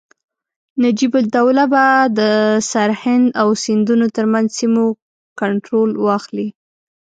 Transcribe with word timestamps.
نجیب 0.83 1.13
الدوله 1.21 1.65
به 1.71 1.85
د 2.19 2.19
سرهند 2.71 3.25
او 3.41 3.47
سیندونو 3.63 4.07
ترمنځ 4.15 4.47
سیمو 4.59 4.85
کنټرول 5.39 5.89
واخلي. 6.05 6.49